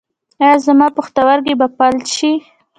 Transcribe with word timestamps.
ایا 0.41 0.55
زما 0.65 0.87
پښتورګي 0.97 1.53
به 1.59 1.67
فلج 1.77 2.05
شي؟ 2.17 2.31